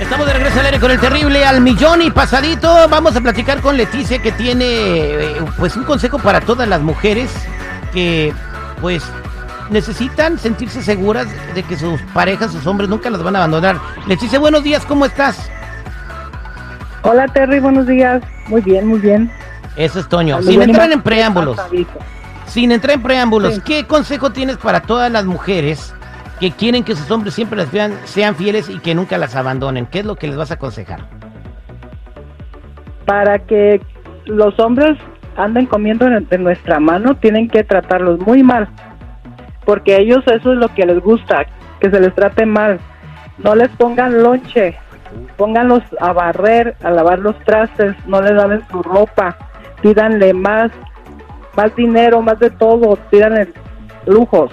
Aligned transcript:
aire 0.00 0.80
con 0.80 0.90
el 0.90 1.00
terrible 1.00 1.44
al 1.44 1.60
millón 1.60 2.02
y 2.02 2.10
pasadito. 2.10 2.88
Vamos 2.88 3.16
a 3.16 3.20
platicar 3.20 3.60
con 3.60 3.76
Leticia 3.76 4.20
que 4.20 4.32
tiene 4.32 4.64
eh, 4.66 5.36
pues 5.58 5.76
un 5.76 5.84
consejo 5.84 6.18
para 6.18 6.40
todas 6.40 6.68
las 6.68 6.82
mujeres 6.82 7.30
que 7.92 8.32
pues 8.80 9.02
necesitan 9.70 10.38
sentirse 10.38 10.82
seguras 10.82 11.26
de 11.54 11.62
que 11.62 11.76
sus 11.76 12.00
parejas, 12.14 12.52
sus 12.52 12.66
hombres 12.66 12.88
nunca 12.88 13.10
las 13.10 13.22
van 13.22 13.36
a 13.36 13.38
abandonar. 13.40 13.78
Leticia, 14.06 14.38
buenos 14.38 14.62
días, 14.62 14.84
¿cómo 14.86 15.06
estás? 15.06 15.50
Hola 17.02 17.26
Terry, 17.28 17.60
buenos 17.60 17.86
días. 17.86 18.22
Muy 18.48 18.60
bien, 18.60 18.86
muy 18.86 18.98
bien. 18.98 19.30
Eso 19.76 20.00
es 20.00 20.08
Toño. 20.08 20.42
Sin 20.42 20.62
entrar 20.62 20.90
en 20.90 21.02
preámbulos, 21.02 21.56
pasadito. 21.56 21.98
sin 22.46 22.72
entrar 22.72 22.94
en 22.96 23.02
preámbulos, 23.02 23.54
Sí. 23.56 23.60
¿qué 23.64 23.86
consejo 23.86 24.30
tienes 24.30 24.56
para 24.56 24.80
todas 24.80 25.10
las 25.10 25.24
mujeres 25.24 25.94
que 26.40 26.50
quieren 26.50 26.84
que 26.84 26.94
sus 26.94 27.10
hombres 27.10 27.34
siempre 27.34 27.56
las 27.56 27.70
vean, 27.72 27.94
sean 28.04 28.34
fieles 28.34 28.68
y 28.68 28.78
que 28.78 28.94
nunca 28.94 29.18
las 29.18 29.36
abandonen? 29.36 29.86
¿Qué 29.86 30.00
es 30.00 30.04
lo 30.04 30.16
que 30.16 30.26
les 30.26 30.36
vas 30.36 30.50
a 30.50 30.54
aconsejar? 30.54 31.00
Para 33.04 33.38
que 33.38 33.80
los 34.26 34.58
hombres 34.58 34.98
anden 35.36 35.66
comiendo 35.66 36.06
de 36.08 36.38
nuestra 36.38 36.80
mano, 36.80 37.14
tienen 37.16 37.48
que 37.48 37.62
tratarlos 37.64 38.20
muy 38.20 38.42
mal. 38.42 38.68
Porque 39.64 39.96
ellos 39.96 40.24
eso 40.26 40.52
es 40.52 40.58
lo 40.58 40.68
que 40.68 40.86
les 40.86 41.00
gusta, 41.00 41.46
que 41.80 41.90
se 41.90 42.00
les 42.00 42.14
trate 42.14 42.46
mal. 42.46 42.78
No 43.38 43.54
les 43.54 43.68
pongan 43.70 44.22
lonche, 44.22 44.76
pónganlos 45.36 45.82
a 46.00 46.12
barrer, 46.12 46.76
a 46.82 46.90
lavar 46.90 47.18
los 47.18 47.38
trastes, 47.40 47.94
no 48.06 48.20
les 48.22 48.32
laven 48.32 48.62
su 48.70 48.82
ropa, 48.82 49.36
pídanle 49.82 50.32
más, 50.32 50.70
más 51.56 51.74
dinero, 51.76 52.22
más 52.22 52.38
de 52.38 52.50
todo, 52.50 52.96
pídanle 53.10 53.52
lujos. 54.06 54.50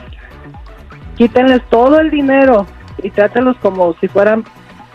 Quítenles 1.17 1.61
todo 1.69 1.99
el 1.99 2.09
dinero 2.09 2.65
y 3.01 3.09
trátenlos 3.09 3.55
como 3.57 3.93
si 3.99 4.07
fueran 4.07 4.43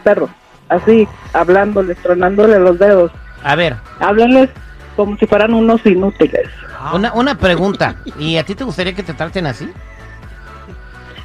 perros, 0.03 0.31
así, 0.69 1.07
hablándoles, 1.33 1.97
tronándole 1.99 2.59
los 2.59 2.79
dedos. 2.79 3.13
A 3.45 3.55
ver, 3.55 3.77
Háblenles 4.01 4.51
como 4.97 5.17
si 5.17 5.27
fueran 5.27 5.55
unos 5.55 5.85
inútiles. 5.87 6.49
una, 6.93 7.13
una 7.13 7.37
pregunta. 7.37 7.95
¿Y 8.19 8.37
a 8.37 8.45
ti 8.45 8.55
te 8.55 8.65
gustaría 8.65 8.95
que 8.95 9.03
te 9.05 9.15
traten 9.15 9.47
así? 9.47 9.71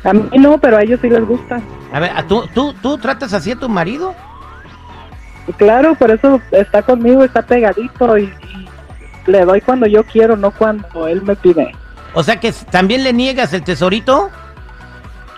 A 0.03 0.13
mí 0.13 0.29
no, 0.37 0.57
pero 0.57 0.77
a 0.77 0.83
ellos 0.83 0.99
sí 1.01 1.09
les 1.09 1.25
gusta. 1.25 1.59
A 1.91 1.99
ver, 1.99 2.11
¿a 2.15 2.23
¿tú, 2.27 2.45
tú, 2.53 2.73
tú 2.81 2.97
tratas 2.97 3.33
así 3.33 3.51
a 3.51 3.55
tu 3.55 3.69
marido? 3.69 4.13
Claro, 5.57 5.95
por 5.95 6.11
eso 6.11 6.39
está 6.51 6.81
conmigo, 6.81 7.23
está 7.23 7.41
pegadito 7.41 8.17
y, 8.17 8.23
y 8.25 9.31
le 9.31 9.43
doy 9.45 9.61
cuando 9.61 9.87
yo 9.87 10.03
quiero, 10.03 10.35
no 10.37 10.51
cuando 10.51 11.07
él 11.07 11.21
me 11.23 11.35
pide. 11.35 11.73
O 12.13 12.21
sea 12.23 12.39
que 12.39 12.51
también 12.69 13.03
le 13.03 13.11
niegas 13.13 13.53
el 13.53 13.63
tesorito. 13.63 14.29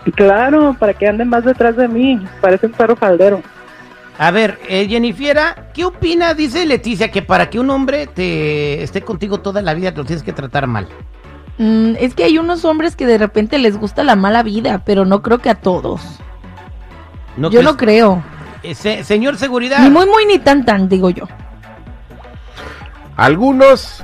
Y 0.06 0.11
claro, 0.11 0.75
para 0.80 0.94
que 0.94 1.08
anden 1.08 1.30
más 1.30 1.44
detrás 1.45 1.75
de 1.75 1.88
mí, 1.88 2.23
parece 2.42 2.67
un 2.67 2.73
perro 2.73 2.95
faldero. 2.95 3.42
A 4.17 4.31
ver, 4.31 4.59
eh, 4.70 4.88
Jennifiera, 4.88 5.70
¿qué 5.73 5.84
opina? 5.84 6.34
Dice 6.34 6.66
Leticia 6.66 7.12
que 7.12 7.22
para 7.22 7.50
que 7.50 7.59
un 7.59 7.70
hombre 7.70 8.08
te 8.08 8.81
esté 8.84 9.02
contigo 9.02 9.39
toda 9.42 9.62
la 9.62 9.73
vida 9.73 9.92
te 9.92 9.97
lo 9.97 10.06
tienes 10.06 10.23
que 10.23 10.31
tratar 10.31 10.67
mal. 10.67 10.88
Mm, 11.58 11.95
es 12.00 12.14
que 12.16 12.23
hay 12.23 12.38
unos 12.38 12.64
hombres 12.66 12.95
que 12.95 13.06
de 13.06 13.17
repente 13.17 13.58
les 13.58 13.78
gusta 13.78 14.03
la 14.03 14.16
mala 14.16 14.44
vida, 14.44 14.84
pero 14.85 15.03
no 15.06 15.22
creo 15.22 15.40
que 15.40 15.50
a 15.50 15.56
todos. 15.56 16.02
¿No 17.35 17.50
yo 17.50 17.59
crees- 17.59 17.66
no 17.72 17.78
creo. 17.78 18.24
Eh, 18.63 18.74
se- 18.75 19.03
señor 19.03 19.38
Seguridad. 19.38 19.79
Ni 19.79 19.90
muy, 19.90 20.06
muy, 20.06 20.25
ni 20.25 20.40
tan, 20.40 20.63
tan, 20.66 20.88
digo 20.88 21.09
yo. 21.09 21.28
Algunos, 23.18 24.03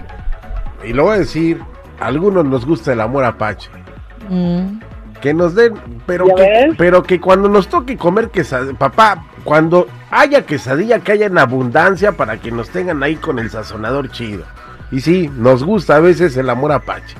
y 0.85 0.93
lo 0.93 1.03
voy 1.03 1.15
a 1.15 1.19
decir, 1.19 1.61
algunos 1.99 2.45
nos 2.45 2.65
gusta 2.65 2.93
el 2.93 3.01
amor 3.01 3.23
apache. 3.25 3.69
Mm. 4.29 4.79
Que 5.21 5.33
nos 5.33 5.55
den, 5.55 5.75
pero 6.05 6.25
¿Ya 6.27 6.35
que, 6.35 6.73
pero 6.77 7.03
que 7.03 7.21
cuando 7.21 7.47
nos 7.47 7.67
toque 7.67 7.95
comer 7.95 8.29
quesadilla, 8.29 8.77
papá, 8.77 9.23
cuando 9.43 9.87
haya 10.09 10.45
quesadilla, 10.45 10.99
que 10.99 11.11
haya 11.11 11.25
en 11.27 11.37
abundancia 11.37 12.13
para 12.13 12.37
que 12.37 12.51
nos 12.51 12.69
tengan 12.69 13.03
ahí 13.03 13.15
con 13.15 13.39
el 13.39 13.49
sazonador 13.49 14.09
chido. 14.11 14.43
Y 14.91 15.01
sí, 15.01 15.29
nos 15.37 15.63
gusta 15.63 15.97
a 15.97 15.99
veces 15.99 16.35
el 16.37 16.49
amor 16.49 16.71
apache. 16.71 17.15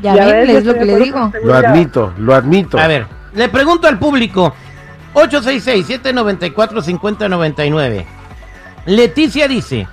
Ya, 0.00 0.14
Ya 0.14 0.26
ven, 0.26 0.46
ves, 0.46 0.52
yo 0.52 0.58
es 0.58 0.66
lo 0.66 0.74
que 0.74 0.84
le 0.84 0.98
digo. 0.98 1.32
Lo 1.42 1.54
admito, 1.54 2.12
lo 2.18 2.34
admito. 2.34 2.78
A 2.78 2.86
ver, 2.86 3.06
le 3.34 3.48
pregunto 3.48 3.88
al 3.88 3.98
público. 3.98 4.54
866-794-5099. 5.14 8.04
Leticia 8.84 9.48
dice, 9.48 9.88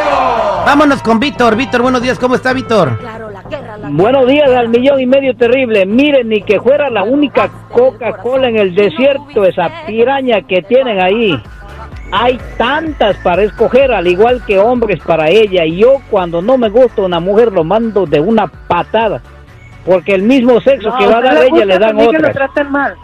Vámonos 0.65 1.03
con 1.03 1.19
Víctor. 1.19 1.56
Víctor, 1.56 1.82
buenos 1.82 2.00
días. 2.00 2.21
¿Cómo 2.21 2.37
está 2.37 2.53
Víctor? 2.53 2.97
Buenos 3.91 4.28
días 4.28 4.49
al 4.50 4.69
millón 4.69 5.00
y 5.00 5.06
medio 5.06 5.37
terrible. 5.37 5.84
Miren, 5.84 6.28
ni 6.28 6.43
que 6.43 6.60
fuera 6.60 6.88
la 6.88 7.03
única 7.03 7.50
Coca-Cola 7.72 8.49
en 8.49 8.56
el 8.56 8.76
desierto, 8.76 9.44
esa 9.44 9.69
piraña 9.88 10.43
que 10.43 10.62
tienen 10.62 11.00
ahí. 11.00 11.43
Hay 12.12 12.38
tantas 12.56 13.16
para 13.16 13.43
escoger, 13.43 13.91
al 13.91 14.06
igual 14.06 14.41
que 14.47 14.60
hombres 14.60 15.00
para 15.03 15.28
ella. 15.28 15.65
Y 15.65 15.78
yo 15.78 15.94
cuando 16.09 16.41
no 16.41 16.56
me 16.56 16.69
gusta 16.69 17.03
una 17.03 17.19
mujer 17.19 17.50
lo 17.50 17.65
mando 17.65 18.06
de 18.06 18.20
una 18.20 18.47
patada. 18.47 19.20
Porque 19.84 20.15
el 20.15 20.22
mismo 20.22 20.60
sexo 20.60 20.94
que 20.97 21.09
va 21.09 21.19
a 21.19 21.22
dar 21.22 21.43
ella 21.43 21.65
le 21.65 21.78
dan 21.78 21.91
también 21.91 22.10
que 22.12 22.19
lo 22.19 22.28
otra. 22.28 22.47
traten 22.47 22.70
mal. 22.70 22.94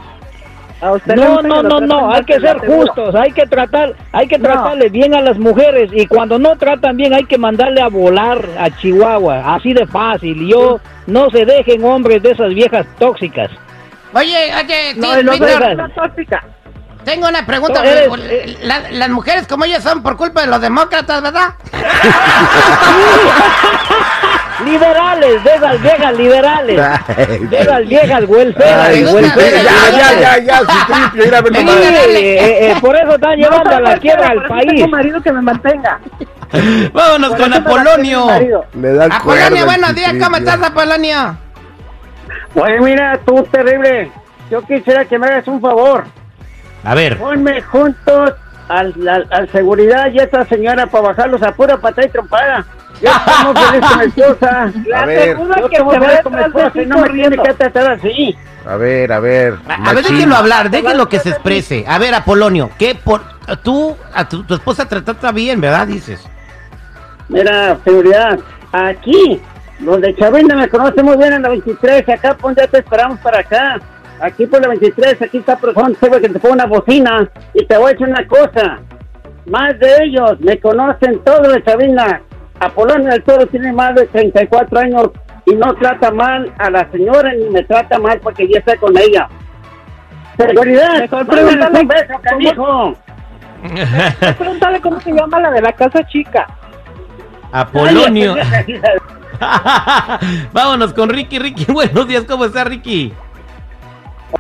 A 0.81 0.93
usted 0.93 1.17
le 1.17 1.25
No, 1.25 1.41
no, 1.43 1.63
no, 1.63 1.81
no, 1.81 2.13
hay 2.13 2.25
que 2.25 2.41
ser 2.41 2.59
justos, 2.59 3.15
hay 3.15 3.33
que 3.33 3.47
tratar, 3.47 3.95
hay 4.13 4.27
que 4.27 4.39
No. 4.39 4.45
tratarle 4.45 4.89
bien 4.89 5.15
a 5.15 5.21
las 5.21 5.39
mujeres 5.39 5.91
y 5.93 6.07
cuando 6.07 6.39
no 6.39 6.57
tratan 6.57 6.97
bien 6.97 7.15
hay 7.15 7.25
que 7.25 7.39
mandarle 7.39 7.81
a 7.81 7.89
volar 7.89 8.39
a 8.59 8.71
Chihuahua, 8.71 9.55
así 9.55 9.73
de 9.73 9.87
fácil. 9.87 10.47
Yo 10.49 10.81
no 11.07 11.31
se 11.31 11.45
dejen 11.45 11.85
hombres 11.85 12.23
de 12.23 12.33
esas 12.33 12.53
viejas 12.55 12.87
tóxicas. 12.99 13.51
Oye, 14.15 14.53
oye, 14.57 14.95
No, 14.97 15.23
no 15.23 15.89
tóxica. 15.95 16.45
Tengo 17.05 17.29
una 17.29 17.47
pregunta. 17.47 17.83
No, 17.83 17.89
eres- 17.89 18.61
La- 18.63 18.91
las 18.91 19.09
mujeres 19.11 19.47
como 19.47 19.65
ellas 19.65 19.83
son 19.83 20.03
por 20.03 20.17
culpa 20.17 20.43
de 20.43 20.47
los 20.49 20.61
demócratas, 20.61 21.23
¿verdad? 21.23 21.55
Liberales, 24.65 25.43
de 25.43 25.55
esas 25.55 25.83
viejas 25.83 26.17
liberales, 26.17 26.81
de 27.51 27.59
esas 27.59 27.87
viejas 27.87 28.25
gusta. 28.25 28.65
ya, 28.65 28.93
ya, 29.91 30.21
ya, 30.21 30.39
ya, 30.39 30.59
su. 30.61 30.67
Sí, 30.67 30.73
eh, 32.17 32.71
eh, 32.71 32.77
por 32.81 32.95
eso 32.97 33.17
están 33.17 33.37
llevando 33.37 33.71
No, 33.71 33.77
a 33.77 33.81
la 33.81 33.97
quiebra 33.99 34.29
al 34.29 34.45
país. 34.47 34.67
Tengo 34.69 34.89
marido 34.89 35.21
que 35.21 35.33
me 35.33 35.43
mantenga. 35.43 35.99
Vámonos 36.93 37.31
Por 37.31 37.39
con 37.41 37.53
Apolonio. 37.53 38.29
Apolonio, 39.11 39.65
buenos 39.67 39.95
días. 39.97 40.15
¿Cómo 40.23 40.37
estás, 40.37 40.63
Apolonio? 40.63 41.37
Oye, 42.55 42.81
mira, 42.81 43.19
tú 43.27 43.43
terrible. 43.51 44.11
Yo 44.51 44.63
quisiera 44.63 45.05
que 45.05 45.19
me 45.19 45.27
hagas 45.27 45.49
un 45.49 45.61
favor. 45.61 46.05
A 46.85 46.95
ver. 46.95 47.19
Ponme 47.19 47.61
juntos 47.63 48.35
al, 48.69 49.09
al, 49.09 49.27
al 49.31 49.51
seguridad 49.51 50.11
y 50.13 50.21
a 50.21 50.25
esta 50.25 50.45
señora 50.47 50.87
para 50.87 51.09
bajarlos 51.09 51.43
a 51.43 51.53
pura 51.53 51.77
patada 51.77 52.07
y 52.07 52.11
trompada. 52.11 52.65
Yo 53.03 53.11
muy 53.45 53.63
feliz 53.63 53.81
con 53.89 53.99
mi 53.99 54.05
esposa. 54.05 54.73
A 54.95 55.07
ver, 55.07 55.23
segunda 55.31 55.57
que 55.69 55.83
ve 55.83 55.99
feliz 55.99 56.21
con 56.23 56.33
mi 56.33 56.39
de 56.39 56.45
esposa 56.47 56.83
y 56.83 56.87
no 56.87 56.99
me 56.99 57.09
tiene 57.11 57.37
que 57.37 57.55
tratar 57.55 57.93
así. 57.93 58.37
a 58.67 58.77
ver, 58.77 59.13
a 59.13 59.21
ver. 59.21 59.59
A, 59.69 59.91
a 59.91 59.95
ver, 59.95 60.05
déjenlo 60.05 60.37
hablar, 60.37 60.71
déjenlo 60.71 61.09
que 61.09 61.19
se 61.19 61.31
exprese. 61.31 61.85
A 61.89 61.99
ver, 61.99 62.15
Apolonio, 62.15 62.71
¿qué 62.79 62.95
por 62.95 63.23
tú 63.63 63.97
a 64.13 64.29
tu, 64.29 64.45
tu 64.45 64.55
esposa 64.55 64.87
te 64.89 65.01
trata 65.03 65.33
bien, 65.33 65.61
verdad? 65.61 65.87
Dices. 65.87 66.25
Mira, 67.29 67.77
seguridad, 67.85 68.39
aquí, 68.73 69.41
donde 69.81 70.15
Chavinda 70.15 70.55
me 70.55 70.69
conoce 70.69 71.03
muy 71.03 71.17
bien 71.17 71.33
en 71.33 71.43
la 71.43 71.49
23, 71.49 72.09
acá, 72.09 72.37
pues 72.39 72.57
ya 72.57 72.67
te 72.69 72.79
esperamos 72.79 73.19
para 73.21 73.41
acá. 73.41 73.81
Aquí 74.21 74.47
por 74.47 74.61
la 74.63 74.69
23, 74.69 75.21
aquí 75.23 75.39
está 75.39 75.57
persona 75.57 75.95
que 76.21 76.29
te 76.29 76.39
pone 76.39 76.55
una 76.55 76.67
bocina 76.67 77.29
y 77.53 77.65
te 77.67 77.77
voy 77.77 77.87
a 77.87 77.93
decir 77.93 78.07
una 78.09 78.27
cosa. 78.27 78.79
Más 79.47 79.79
de 79.79 79.97
ellos 80.05 80.41
me 80.41 80.59
conocen 80.59 81.19
todos 81.25 81.53
de 81.53 81.63
Chavinda. 81.63 82.23
Apolonio 82.61 83.11
del 83.11 83.23
Toro 83.25 83.47
tiene 83.47 83.73
más 83.73 83.95
de 83.97 84.07
34 84.07 84.79
años 84.79 85.11
y 85.45 85.55
no 85.55 85.75
trata 85.75 86.11
mal 86.13 86.51
a 86.59 86.71
la 86.71 86.89
señora 86.91 87.33
ni 87.35 87.51
me 87.51 87.63
trata 87.65 87.99
mal 87.99 88.21
porque 88.21 88.49
ya 88.49 88.61
está 88.61 88.77
con 88.77 88.97
ella. 88.97 89.29
Seguridad, 90.39 91.01
Mejor 91.01 91.27
pregúntale 91.27 91.81
un 91.81 91.89
beso, 91.89 92.05
cómo- 92.09 92.23
canijo. 92.23 92.95
Pregúntale 94.39 94.81
cómo 94.81 95.01
se 95.01 95.13
llama 95.13 95.41
la 95.41 95.51
de 95.51 95.61
la 95.63 95.73
casa 95.73 96.07
chica. 96.07 96.47
Apolonio. 97.53 98.35
Vámonos 100.53 100.93
con 100.95 101.09
Ricky. 101.11 101.39
Ricky, 101.39 101.65
buenos 101.73 102.07
días, 102.09 102.25
¿cómo 102.25 102.45
está 102.47 102.65
Ricky? 102.65 103.13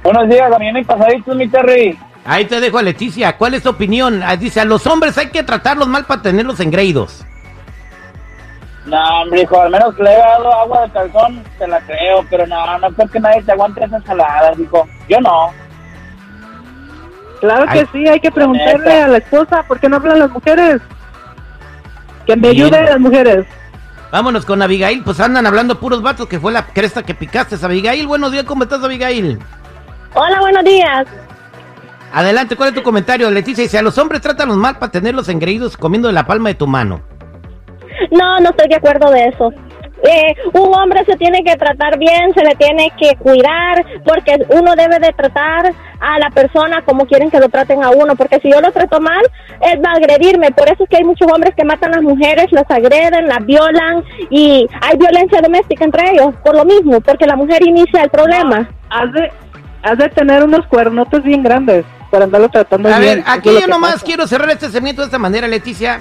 Buenos 0.02 0.29
días, 0.29 0.50
también 0.50 0.76
y 0.76 0.85
pasaditos, 0.85 1.37
mi 1.37 1.49
Terry. 1.49 1.99
Ahí 2.26 2.44
te 2.46 2.61
dejo 2.61 2.79
a 2.79 2.82
Leticia. 2.82 3.37
¿Cuál 3.37 3.55
es 3.55 3.62
tu 3.62 3.70
opinión? 3.70 4.23
Ah, 4.23 4.37
Dice, 4.37 4.61
a 4.61 4.64
los 4.64 4.87
hombres 4.87 5.17
hay 5.19 5.29
que 5.29 5.43
tratarlos 5.43 5.88
mal 5.88 6.05
para 6.05 6.23
tenerlos 6.23 6.61
engreídos. 6.61 7.25
No, 8.87 9.02
hombre, 9.23 9.43
hijo, 9.43 9.61
al 9.61 9.70
menos 9.70 9.94
que 9.94 10.02
le 10.02 10.11
haya 10.11 10.26
dado 10.26 10.52
agua 10.52 10.82
de 10.87 10.91
calzón, 10.93 11.43
te 11.58 11.67
la 11.67 11.81
creo, 11.81 12.25
pero 12.29 12.46
no, 12.46 12.79
no 12.79 12.91
creo 12.93 13.08
que 13.08 13.20
nadie 13.20 13.43
te 13.43 13.52
aguante 13.52 13.82
esas 13.85 14.05
saladas, 14.05 14.58
hijo. 14.58 14.87
Yo 15.08 15.20
no. 15.20 15.52
Claro 17.40 17.67
que 17.73 17.87
sí, 17.93 18.06
hay 18.08 18.20
que 18.20 18.31
preguntarle 18.31 18.85
Neta. 18.85 19.05
a 19.05 19.08
la 19.08 19.19
esposa 19.19 19.62
por 19.62 19.81
qué 19.81 19.88
no 19.88 19.97
hablan 19.97 20.19
las 20.19 20.31
mujeres. 20.31 20.81
Que 22.26 22.37
me 22.37 22.50
Bien. 22.50 22.67
ayuden 22.67 22.85
las 22.87 23.00
mujeres. 23.00 23.47
Vámonos 24.11 24.44
con 24.47 24.62
Abigail. 24.62 25.02
Pues 25.02 25.19
andan 25.20 25.47
hablando 25.47 25.79
puros 25.81 26.00
vatos 26.00 26.26
que 26.26 26.38
fue 26.40 26.52
la 26.52 26.67
cresta 26.67 27.02
que 27.02 27.14
picaste. 27.14 27.56
Abigail, 27.62 28.06
buenos 28.06 28.32
días, 28.32 28.44
¿cómo 28.44 28.62
estás, 28.64 28.82
Abigail? 28.82 29.38
Hola, 30.14 30.38
buenos 30.40 30.64
días. 30.64 31.06
Adelante, 32.12 32.55
¿cuál 32.55 32.69
es 32.69 32.75
tu 32.76 32.82
comentario? 32.84 33.28
Leticia 33.31 33.64
dice, 33.64 33.78
a 33.78 33.82
los 33.82 33.99
hombres 33.99 34.20
trátalos 34.20 34.56
mal 34.56 34.78
para 34.78 34.93
tenerlos 34.93 35.28
engreídos 35.28 35.76
comiendo 35.76 36.06
de 36.06 36.14
la 36.14 36.25
palma 36.25 36.50
de 36.50 36.55
tu 36.55 36.69
mano. 36.69 37.02
No, 38.12 38.38
no 38.38 38.50
estoy 38.50 38.69
de 38.69 38.76
acuerdo 38.76 39.11
de 39.11 39.25
eso. 39.25 39.50
Eh, 40.05 40.34
un 40.52 40.72
hombre 40.75 41.05
se 41.06 41.16
tiene 41.16 41.43
que 41.43 41.56
tratar 41.56 41.99
bien, 41.99 42.32
se 42.34 42.44
le 42.44 42.55
tiene 42.56 42.93
que 42.96 43.16
cuidar, 43.16 43.84
porque 44.05 44.37
uno 44.50 44.75
debe 44.76 44.99
de 45.00 45.12
tratar 45.12 45.72
a 45.99 46.19
la 46.19 46.31
persona 46.31 46.82
como 46.82 47.06
quieren 47.06 47.31
que 47.31 47.40
lo 47.40 47.49
traten 47.49 47.82
a 47.82 47.90
uno, 47.90 48.14
porque 48.14 48.38
si 48.40 48.52
yo 48.52 48.61
lo 48.61 48.70
trato 48.70 49.00
mal, 49.00 49.22
él 49.62 49.81
va 49.84 49.93
a 49.93 49.96
agredirme. 49.96 50.52
Por 50.52 50.69
eso 50.69 50.84
es 50.84 50.90
que 50.90 50.99
hay 50.99 51.05
muchos 51.05 51.26
hombres 51.32 51.55
que 51.56 51.64
matan 51.64 51.93
a 51.93 51.96
las 51.96 52.05
mujeres, 52.05 52.52
las 52.52 52.70
agreden, 52.70 53.26
las 53.26 53.44
violan 53.46 54.05
y 54.31 54.69
hay 54.81 54.96
violencia 54.99 55.40
doméstica 55.40 55.84
entre 55.84 56.11
ellos, 56.11 56.34
por 56.44 56.55
lo 56.55 56.64
mismo, 56.64 57.00
porque 57.00 57.26
la 57.26 57.34
mujer 57.34 57.66
inicia 57.66 58.02
el 58.02 58.11
problema. 58.11 58.69
Has 59.84 59.98
de 59.98 60.08
tener 60.08 60.42
unos 60.42 60.66
cuernotes 60.66 61.22
bien 61.22 61.42
grandes 61.42 61.84
para 62.10 62.25
andarlo 62.25 62.48
tratando 62.48 62.88
A 62.88 62.98
bien. 62.98 63.16
ver, 63.16 63.19
Eso 63.20 63.31
aquí 63.31 63.50
yo 63.60 63.66
nomás 63.66 63.94
pasa. 63.94 64.04
quiero 64.06 64.26
cerrar 64.26 64.50
este 64.50 64.70
segmento 64.70 65.02
de 65.02 65.06
esta 65.06 65.19
manera, 65.19 65.46
Leticia. 65.46 66.00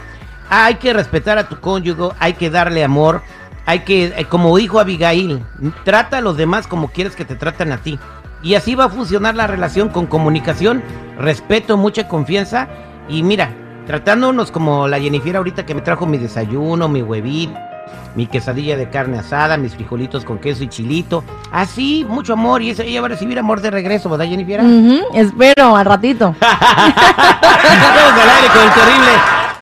Hay 0.50 0.75
que 0.75 0.94
respetar 0.94 1.38
a 1.38 1.47
tu 1.47 1.59
cónyuge, 1.59 2.15
hay 2.19 2.33
que 2.33 2.50
darle 2.50 2.83
amor, 2.83 3.21
hay 3.65 3.80
que, 3.80 4.06
eh, 4.06 4.25
como 4.30 4.56
dijo 4.57 4.80
Abigail, 4.80 5.44
trata 5.83 6.18
a 6.18 6.21
los 6.21 6.38
demás 6.38 6.68
como 6.68 6.89
quieres 6.89 7.15
que 7.15 7.25
te 7.25 7.35
traten 7.35 7.71
a 7.71 7.77
ti. 7.77 7.97
Y 8.41 8.56
así 8.56 8.75
va 8.75 8.85
a 8.85 8.89
funcionar 8.89 9.35
la 9.35 9.47
relación 9.47 9.89
con 9.89 10.06
comunicación, 10.06 10.83
respeto, 11.18 11.77
mucha 11.77 12.07
confianza. 12.07 12.68
Y 13.07 13.24
mira, 13.24 13.51
tratándonos 13.88 14.51
como 14.51 14.88
la 14.88 15.00
Jennifer 15.00 15.38
ahorita 15.38 15.65
que 15.65 15.74
me 15.75 15.81
trajo 15.81 16.06
mi 16.06 16.18
desayuno, 16.18 16.89
mi 16.89 17.01
huevito, 17.01 17.57
mi 18.15 18.27
quesadilla 18.27 18.77
de 18.77 18.89
carne 18.89 19.19
asada, 19.19 19.57
mis 19.57 19.74
frijolitos 19.75 20.24
con 20.24 20.38
queso 20.38 20.63
y 20.63 20.68
chilito. 20.68 21.24
Así, 21.51 22.06
mucho 22.07 22.33
amor. 22.33 22.62
Y 22.62 22.71
ella 22.71 23.01
va 23.01 23.07
a 23.07 23.09
recibir 23.09 23.39
amor 23.39 23.62
de 23.62 23.71
regreso, 23.71 24.09
¿verdad, 24.09 24.25
Jennifer? 24.25 24.62
Espero, 25.13 25.75
al 25.75 25.85
ratito. 25.85 26.35
Vamos 26.41 26.53
al 28.21 28.30
aire 28.30 28.47
con 28.53 28.62
el 28.62 28.74
terrible. 28.74 29.32